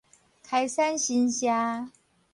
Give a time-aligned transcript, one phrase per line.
[0.43, 1.91] 開山神社